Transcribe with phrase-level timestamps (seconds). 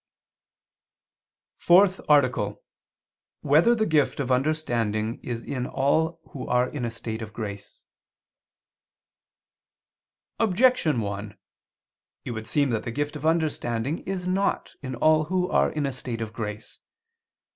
[1.63, 2.57] _______________________FOURTH ARTICLE [II II, Q.
[2.57, 2.63] 8, Art.
[3.43, 7.31] 4] Whether the Gift of Understanding Is in All Who Are in a State of
[7.33, 7.81] Grace?
[10.39, 11.37] Objection 1:
[12.25, 15.85] It would seem that the gift of understanding is not in all who are in
[15.85, 16.79] a state of grace.